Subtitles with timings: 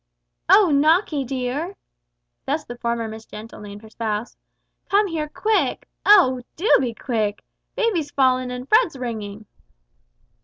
[0.49, 0.71] "Oh!
[0.73, 1.75] Nockie dear"
[2.47, 4.35] thus the former Miss Gentle named her spouse,
[4.89, 6.41] "come here, quick oh!
[6.55, 7.43] do be quick!
[7.75, 9.45] Baby's fallen and Fred's ringing."